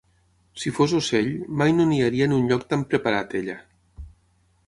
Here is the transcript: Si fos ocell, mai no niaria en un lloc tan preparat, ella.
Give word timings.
Si 0.61 0.71
fos 0.77 0.95
ocell, 0.99 1.29
mai 1.61 1.75
no 1.81 1.85
niaria 1.91 2.27
en 2.29 2.35
un 2.39 2.49
lloc 2.53 2.65
tan 2.71 2.85
preparat, 2.95 3.39
ella. 3.43 3.61